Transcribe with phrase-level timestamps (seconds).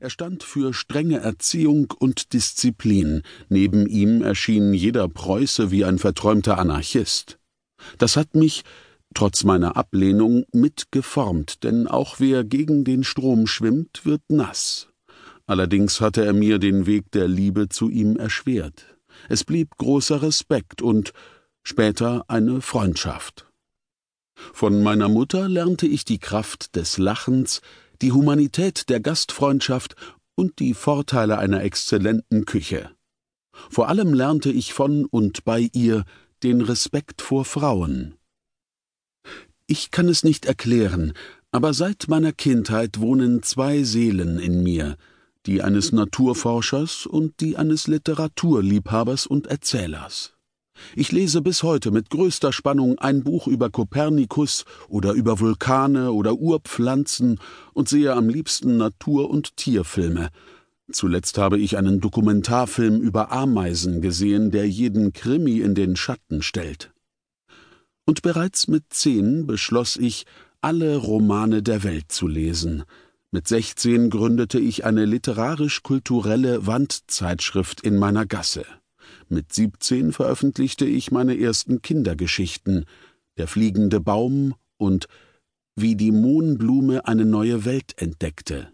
[0.00, 6.56] Er stand für strenge Erziehung und Disziplin, neben ihm erschien jeder Preuße wie ein verträumter
[6.58, 7.40] Anarchist.
[7.98, 8.62] Das hat mich,
[9.12, 14.86] trotz meiner Ablehnung, mitgeformt, denn auch wer gegen den Strom schwimmt, wird nass.
[15.46, 18.84] Allerdings hatte er mir den Weg der Liebe zu ihm erschwert.
[19.28, 21.12] Es blieb großer Respekt und
[21.64, 23.46] später eine Freundschaft.
[24.52, 27.62] Von meiner Mutter lernte ich die Kraft des Lachens,
[28.02, 29.96] die Humanität der Gastfreundschaft
[30.34, 32.90] und die Vorteile einer exzellenten Küche.
[33.70, 36.04] Vor allem lernte ich von und bei ihr
[36.42, 38.14] den Respekt vor Frauen.
[39.66, 41.12] Ich kann es nicht erklären,
[41.50, 44.96] aber seit meiner Kindheit wohnen zwei Seelen in mir,
[45.46, 50.37] die eines Naturforschers und die eines Literaturliebhabers und Erzählers.
[50.94, 56.34] Ich lese bis heute mit größter Spannung ein Buch über Kopernikus oder über Vulkane oder
[56.34, 57.40] Urpflanzen
[57.72, 60.30] und sehe am liebsten Natur- und Tierfilme.
[60.90, 66.92] Zuletzt habe ich einen Dokumentarfilm über Ameisen gesehen, der jeden Krimi in den Schatten stellt.
[68.06, 70.24] Und bereits mit zehn beschloss ich,
[70.62, 72.84] alle Romane der Welt zu lesen.
[73.30, 78.64] Mit sechzehn gründete ich eine literarisch-kulturelle Wandzeitschrift in meiner Gasse.
[79.28, 82.86] Mit siebzehn veröffentlichte ich meine ersten Kindergeschichten
[83.36, 85.06] Der fliegende Baum und
[85.76, 88.72] Wie die Mohnblume eine neue Welt entdeckte.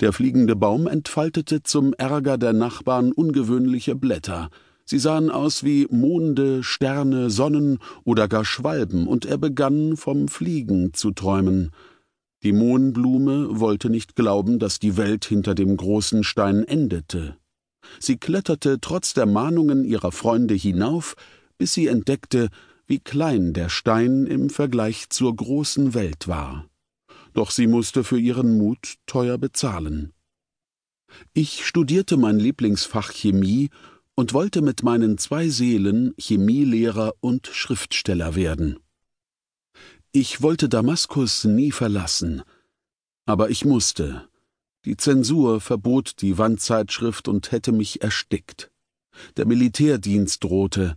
[0.00, 4.48] Der fliegende Baum entfaltete zum Ärger der Nachbarn ungewöhnliche Blätter.
[4.84, 10.92] Sie sahen aus wie Monde, Sterne, Sonnen oder gar Schwalben, und er begann vom Fliegen
[10.92, 11.70] zu träumen.
[12.42, 17.36] Die Mohnblume wollte nicht glauben, dass die Welt hinter dem großen Stein endete.
[17.98, 21.14] Sie kletterte trotz der Mahnungen ihrer Freunde hinauf,
[21.58, 22.48] bis sie entdeckte,
[22.86, 26.68] wie klein der Stein im Vergleich zur großen Welt war.
[27.32, 30.12] Doch sie musste für ihren Mut teuer bezahlen.
[31.32, 33.70] Ich studierte mein Lieblingsfach Chemie
[34.14, 38.78] und wollte mit meinen zwei Seelen Chemielehrer und Schriftsteller werden.
[40.12, 42.42] Ich wollte Damaskus nie verlassen,
[43.24, 44.28] aber ich musste,
[44.84, 48.70] die Zensur verbot die Wandzeitschrift und hätte mich erstickt.
[49.36, 50.96] Der Militärdienst drohte.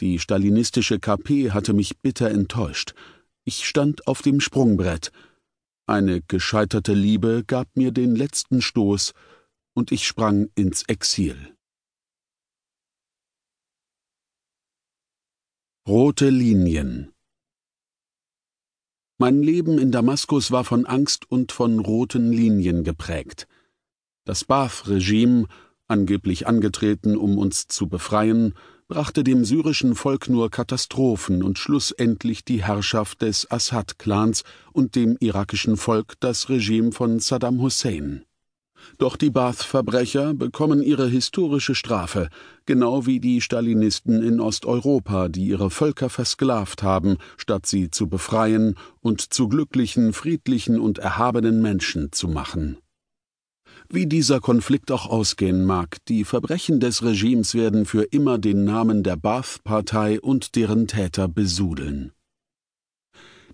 [0.00, 2.94] Die stalinistische KP hatte mich bitter enttäuscht.
[3.44, 5.10] Ich stand auf dem Sprungbrett.
[5.86, 9.12] Eine gescheiterte Liebe gab mir den letzten Stoß,
[9.74, 11.54] und ich sprang ins Exil.
[15.86, 17.12] Rote Linien
[19.18, 23.46] mein Leben in Damaskus war von Angst und von roten Linien geprägt.
[24.24, 25.46] Das Baath-Regime,
[25.88, 28.54] angeblich angetreten, um uns zu befreien,
[28.88, 35.76] brachte dem syrischen Volk nur Katastrophen und schlussendlich die Herrschaft des Assad-Clans und dem irakischen
[35.76, 38.24] Volk das Regime von Saddam Hussein.
[38.98, 42.28] Doch die Baath-Verbrecher bekommen ihre historische Strafe,
[42.64, 48.76] genau wie die Stalinisten in Osteuropa, die ihre Völker versklavt haben, statt sie zu befreien
[49.00, 52.78] und zu glücklichen, friedlichen und erhabenen Menschen zu machen.
[53.88, 59.02] Wie dieser Konflikt auch ausgehen mag, die Verbrechen des Regimes werden für immer den Namen
[59.02, 62.12] der Baath-Partei und deren Täter besudeln.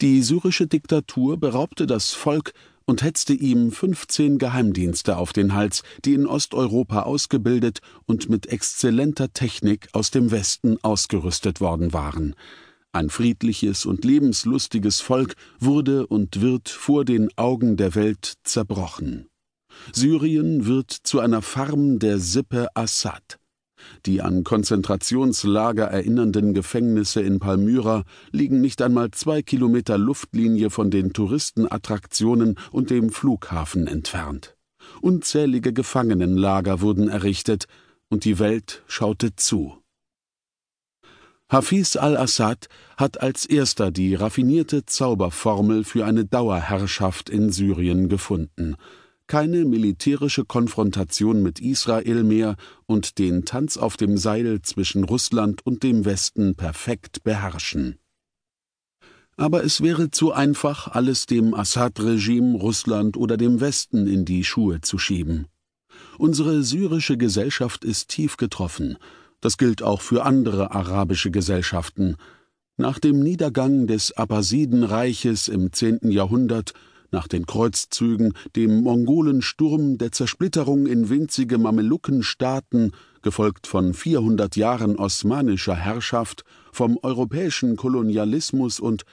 [0.00, 2.52] Die syrische Diktatur beraubte das Volk
[2.88, 9.30] und hetzte ihm 15 Geheimdienste auf den Hals, die in Osteuropa ausgebildet und mit exzellenter
[9.34, 12.34] Technik aus dem Westen ausgerüstet worden waren.
[12.92, 19.28] Ein friedliches und lebenslustiges Volk wurde und wird vor den Augen der Welt zerbrochen.
[19.92, 23.38] Syrien wird zu einer Farm der Sippe Assad.
[24.06, 31.12] Die an Konzentrationslager erinnernden Gefängnisse in Palmyra liegen nicht einmal zwei Kilometer Luftlinie von den
[31.12, 34.56] Touristenattraktionen und dem Flughafen entfernt.
[35.00, 37.66] Unzählige Gefangenenlager wurden errichtet,
[38.10, 39.76] und die Welt schaute zu.
[41.50, 48.76] Hafiz al-Assad hat als erster die raffinierte Zauberformel für eine Dauerherrschaft in Syrien gefunden–
[49.28, 52.56] keine militärische Konfrontation mit Israel mehr
[52.86, 57.98] und den Tanz auf dem Seil zwischen Russland und dem Westen perfekt beherrschen.
[59.36, 64.80] Aber es wäre zu einfach, alles dem Assad-Regime, Russland oder dem Westen in die Schuhe
[64.80, 65.46] zu schieben.
[66.18, 68.96] Unsere syrische Gesellschaft ist tief getroffen.
[69.40, 72.16] Das gilt auch für andere arabische Gesellschaften.
[72.76, 76.72] Nach dem Niedergang des Abbasidenreiches im zehnten Jahrhundert
[77.10, 85.74] nach den Kreuzzügen, dem Mongolensturm, der Zersplitterung in winzige Mameluckenstaaten, gefolgt von 400 Jahren osmanischer
[85.74, 89.04] Herrschaft, vom europäischen Kolonialismus und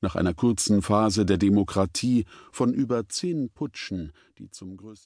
[0.00, 5.02] nach einer kurzen Phase der Demokratie von über zehn Putschen, die zum größten